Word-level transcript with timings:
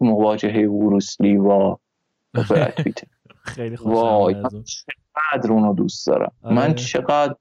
مواجهه 0.00 0.68
بروسلی 0.68 1.36
و 1.36 1.76
پیت 2.76 3.00
خیلی 3.42 3.76
وای 3.76 4.34
من 4.34 4.62
چقدر 4.62 5.52
اونو 5.52 5.74
دوست 5.74 6.06
دارم. 6.06 6.32
من 6.42 6.58
آره. 6.58 6.74
چقدر 6.74 7.34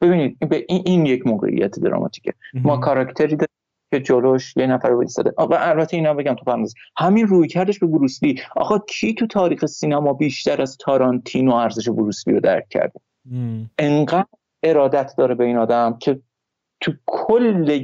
ببینید 0.00 0.38
به 0.38 0.64
این, 0.68 0.82
این 0.86 1.06
یک 1.06 1.26
موقعیت 1.26 1.80
دراماتیکه. 1.80 2.34
ما 2.54 2.76
کاراکتری 2.76 3.36
داریم 3.36 3.54
که 3.92 4.00
جلوش 4.00 4.56
یه 4.56 4.66
نفر 4.66 4.90
وایساده 4.90 5.32
و 5.38 5.54
البته 5.60 5.96
اینا 5.96 6.14
بگم 6.14 6.34
تو 6.34 6.44
پرانتز. 6.44 6.74
همین 6.96 7.26
روی 7.26 7.48
کردش 7.48 7.78
به 7.78 7.86
بروسلی 7.86 8.42
آقا 8.56 8.78
کی 8.78 9.14
تو 9.14 9.26
تاریخ 9.26 9.66
سینما 9.66 10.12
بیشتر 10.12 10.62
از 10.62 10.76
تارانتینو 10.80 11.54
ارزش 11.54 11.88
بروسلی 11.88 12.34
رو 12.34 12.40
درک 12.40 12.68
کرده. 12.68 13.00
انقدر 13.78 14.26
ارادت 14.62 15.14
داره 15.18 15.34
به 15.34 15.44
این 15.44 15.56
آدم 15.56 15.98
که 15.98 16.20
تو 16.80 16.92
کل 17.06 17.80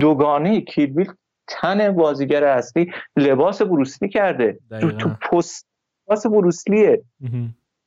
دوگانه 0.00 0.60
کیلبیل 0.60 1.12
تن 1.50 1.92
بازیگر 1.92 2.44
اصلی 2.44 2.92
لباس 3.16 3.62
بروسلی 3.62 4.08
کرده. 4.08 4.52
تو, 4.52 4.58
دقیقاً. 4.76 4.98
تو 4.98 5.08
پست 5.08 5.66
لباس 6.06 6.26
بروسلیه. 6.26 7.02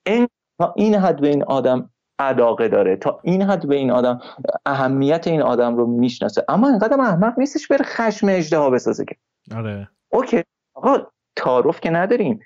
این 0.06 0.28
تا 0.60 0.74
این 0.78 0.96
حد 0.96 1.22
به 1.22 1.28
این 1.28 1.44
آدم 1.44 1.90
علاقه 2.20 2.68
داره. 2.68 2.96
تا 2.96 3.20
این 3.24 3.42
حد 3.42 3.68
به 3.68 3.76
این 3.76 3.92
آدم 3.92 4.20
اهمیت 4.66 5.28
این 5.28 5.42
آدم 5.42 5.76
رو 5.78 5.88
می‌شناسه. 5.88 6.46
اما 6.50 6.70
اینقدر 6.70 7.02
احمق 7.02 7.40
نیستش 7.40 7.68
بره 7.68 7.84
خشم 7.84 8.28
اجدها 8.30 8.70
بسازه 8.70 9.06
که. 9.06 9.16
آره. 9.56 9.90
اوکی. 10.12 10.44
آقا 10.76 10.98
تعارف 11.36 11.80
که 11.80 11.90
نداریم. 11.90 12.40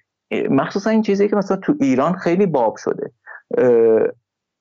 مخصوصا 0.49 0.89
این 0.89 1.01
چیزی 1.01 1.29
که 1.29 1.35
مثلا 1.35 1.57
تو 1.57 1.75
ایران 1.81 2.13
خیلی 2.13 2.45
باب 2.45 2.75
شده. 2.77 3.11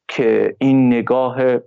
که 0.09 0.56
این 0.59 0.86
نگاه 0.86 1.41
اه، 1.41 1.61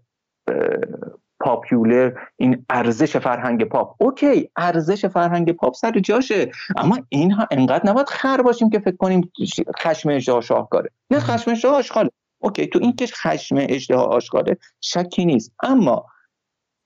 popular 1.39 2.11
این 2.37 2.65
ارزش 2.69 3.17
فرهنگ 3.17 3.63
پاپ. 3.63 3.95
okay 4.01 4.49
ارزش 4.55 5.05
فرهنگ 5.05 5.51
پاپ 5.51 5.73
سر 5.73 5.91
جاشه. 5.91 6.51
اما 6.77 6.97
این 7.09 7.31
ها 7.31 7.47
انقدر 7.51 7.89
نباید 7.89 8.09
خر 8.09 8.41
باشیم 8.41 8.69
که 8.69 8.79
فکر 8.79 8.95
کنیم 8.95 9.31
خشم 9.79 10.09
اژدها 10.09 10.41
شاهکاره. 10.41 10.89
نه 11.11 11.19
خشم 11.19 11.51
اژدها 11.51 11.77
آشغاله. 11.77 12.09
okay 12.39 12.67
تو 12.67 12.79
این 12.81 12.95
که 12.95 13.07
خشم 13.07 13.55
اژدها 13.59 14.03
آشغاله 14.03 14.57
شکی 14.81 15.25
نیست. 15.25 15.53
اما 15.63 16.05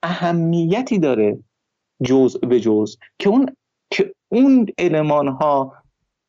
اهمیتی 0.02 0.98
داره 0.98 1.38
جزء 2.02 2.38
به 2.38 2.60
جزء 2.60 2.98
که 3.18 3.28
اون 3.28 3.56
که 3.90 4.14
اون 4.28 4.66
المان 4.78 5.28
ها 5.28 5.72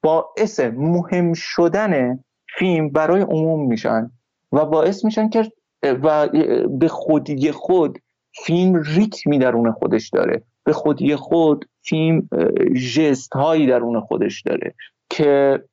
باعث 0.04 0.60
مهم 0.60 1.34
شدن 1.34 2.20
فیلم 2.58 2.90
برای 2.90 3.22
عموم 3.22 3.68
میشن 3.68 4.12
و 4.52 4.66
باعث 4.66 5.06
میشن 5.06 5.30
که 5.30 5.52
و 5.84 6.28
به 6.70 6.88
خودی 6.88 7.52
خود 7.52 8.00
فیلم 8.44 8.82
ریتمی 8.82 9.40
درون 9.40 9.72
خودش 9.72 10.10
داره. 10.10 10.44
به 10.64 10.74
خودی 10.74 11.16
خود 11.16 11.70
فیلم 11.82 12.30
ژست 12.76 13.34
هایی 13.34 13.68
درون 13.68 14.00
خودش 14.02 14.42
داره 14.42 14.76
که 15.10 15.64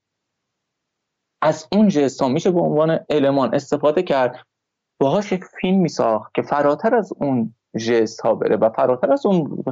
از 1.43 1.69
اون 1.73 1.89
ژست 1.89 2.23
ها 2.23 2.29
میشه 2.29 2.51
به 2.51 2.61
عنوان 2.61 2.99
المان 3.11 3.55
استفاده 3.55 4.03
کرد. 4.03 4.37
باهاش 4.99 5.33
یک 5.33 5.45
فیلم 5.45 5.81
میساخت 5.81 6.35
که 6.35 6.43
فراتر 6.43 6.95
از 6.95 7.13
اون 7.17 7.55
ژست 7.79 8.21
ها 8.21 8.35
بره 8.35 8.57
و 8.57 8.71
فراتر 8.71 9.13
از 9.13 9.27
اون 9.27 9.65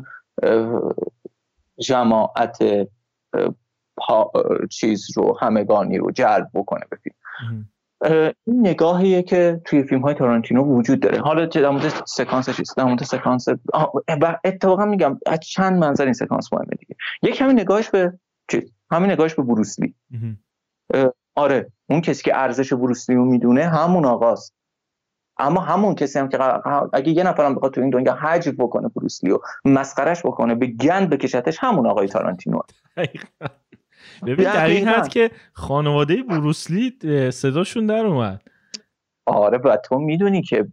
جماعت 1.79 2.59
چیز 4.71 5.07
رو 5.17 5.39
همگانی 5.41 5.99
رو 5.99 6.11
جلب 6.11 6.51
بکنه 6.55 6.87
به 6.91 6.97
فیلم. 6.97 7.17
این 8.45 8.67
نگاهیه 8.69 9.23
که 9.23 9.61
توی 9.65 9.83
فیلم 9.83 10.01
های 10.01 10.15
تارانتینو 10.15 10.65
وجود 10.65 11.01
داره. 11.01 11.21
حالا 11.21 11.47
چه 11.47 11.61
در 11.61 11.71
مورد 11.71 11.93
سکانس 12.07 12.51
چیست 12.51 12.77
در 12.77 12.85
مورد 12.85 13.03
سکانس 13.03 13.49
و 14.21 14.39
اتفاقا 14.45 14.85
میگم 14.85 15.19
از 15.27 15.41
چند 15.41 15.79
منظر 15.79 16.05
این 16.05 16.13
سکانس 16.13 16.53
مهمه 16.53 16.75
دیگه. 16.79 16.97
یک 17.23 17.41
همین 17.41 17.61
نگاهش 17.61 17.91
به 17.91 18.13
چیز 18.51 18.73
همین 18.91 19.11
نگاهش 19.11 19.35
به 19.35 19.43
بروسلی. 19.43 19.95
آره 21.35 21.73
اون 21.91 22.01
کسی 22.01 22.23
که 22.23 22.37
ارزش 22.37 22.73
بروسلی 22.73 23.17
رو 23.17 23.25
می‌دونه 23.25 23.65
همون 23.65 24.05
آقاست. 24.05 24.55
اما 25.39 25.61
همون 25.61 25.95
کسی 25.95 26.19
هم 26.19 26.29
که 26.29 26.39
اگه 26.93 27.13
یه 27.13 27.23
نفرم 27.23 27.55
بخواد 27.55 27.73
تو 27.73 27.81
این 27.81 27.91
دنیا 27.91 28.15
حجب 28.15 28.55
بکنه 28.59 28.89
بروسلی 28.89 29.31
و 29.31 29.39
مسخرش 29.65 30.27
بکنه 30.27 30.55
به 30.55 30.67
گند 30.67 31.11
بکشتش 31.11 31.59
همون 31.61 31.87
آقای 31.87 32.09
تارانتینو. 32.09 32.61
ببین 34.27 34.45
در 34.45 34.67
این. 34.67 34.89
حد 34.89 35.09
که 35.09 35.31
خانواده 35.53 36.23
بروسلی 36.23 36.97
صداشون 37.31 37.87
در 37.87 38.07
اومد 38.07 38.43
آره 39.27 39.59
و 39.59 39.77
تو 39.77 39.99
می‌دونی 39.99 40.43
که 40.43 40.67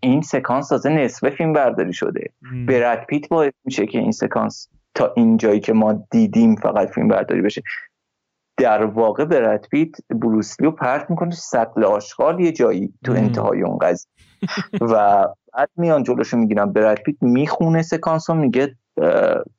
این 0.00 0.22
سکانس 0.22 0.68
تازه 0.68 0.90
نصف 0.90 1.28
فیلم 1.28 1.52
برداری 1.52 1.92
شده. 1.92 2.30
برد 2.68 3.06
پیت 3.06 3.28
باعث 3.28 3.52
میشه 3.64 3.86
که 3.86 3.98
این 3.98 4.12
سکانس 4.12 4.68
تا 4.94 5.12
این 5.16 5.36
جایی 5.36 5.60
که 5.60 5.72
ما 5.72 6.06
دیدیم 6.10 6.56
فقط 6.56 6.88
فیلم 6.88 7.08
برداری 7.08 7.42
بشه 7.42 7.62
در 8.56 8.84
واقع 8.84 9.24
برد 9.24 9.68
پیت 9.70 9.90
بروسلی 10.10 10.66
رو 10.66 10.72
پرت 10.72 11.10
می‌کنه 11.10 11.30
سطل 11.30 11.84
آشغال 11.84 12.40
یه 12.40 12.52
جایی 12.52 12.94
تو. 13.04 13.12
انتهای 13.12 13.62
اون 13.62 13.78
قضیه 13.78 14.10
و 14.80 15.26
بعد 15.54 15.70
میان 15.76 16.02
جلوشو 16.02 16.36
می‌گیرن. 16.36 16.72
برد 16.72 17.02
پیت 17.02 17.16
می‌خونه 17.20 17.82
سکانس 17.82 18.30
رو 18.30 18.36
میگه 18.36 18.76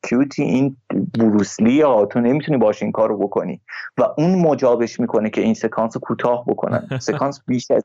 کیوتی 0.04 0.44
این 0.44 0.78
بروسلی 1.20 1.82
ها 1.82 2.06
تو 2.06 2.20
نمی‌تونی 2.20 2.58
باش 2.58 2.84
این 2.84 2.92
کار 2.92 3.10
رو 3.10 3.18
بکنی. 3.18 3.62
و 3.98 4.04
اون 4.18 4.36
مجابش 4.36 5.00
می‌کنه 5.00 5.30
که 5.30 5.42
این 5.42 5.54
سکانس 5.54 5.98
کوتاه 5.98 6.46
بکنن. 6.48 6.88
سکانس 7.02 7.42
بیش 7.48 7.72
از 7.72 7.84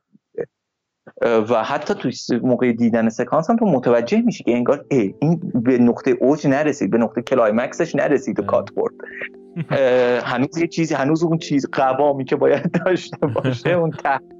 و 1.22 1.64
حتی 1.64 1.94
تو 1.94 2.10
موقع 2.42 2.72
دیدن 2.72 3.09
سکانس 3.09 3.50
هم 3.50 3.56
تو 3.56 3.65
متوجه 3.65 4.20
میشی 4.20 4.44
که 4.44 4.53
انگار 4.53 4.84
ای 4.91 5.15
این 5.20 5.53
به 5.54 5.78
نقطه 5.78 6.10
اوج 6.10 6.47
نرسید 6.47 6.91
به 6.91 6.98
نقطه 6.98 7.22
کلایمکسش 7.22 7.94
نرسید 7.94 8.41
و. 8.41 8.42
کات 8.42 8.75
برد 8.75 8.94
هنوز 10.25 10.59
یه 10.59 10.66
چیزی 10.66 10.94
هنوز 10.94 11.22
اون 11.22 11.38
چیز 11.38 11.66
قوامی 11.72 12.25
که 12.25 12.36
باید 12.36 12.70
داشته 12.84 13.26
باشه 13.26 13.70
اون 13.70 13.91
تحقیر 13.91 14.38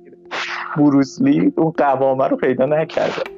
بروسلی 0.76 1.52
اون 1.56 1.70
قوامه 1.70 2.28
رو 2.28 2.36
پیدا 2.36 2.66
نکرده. 2.66 3.38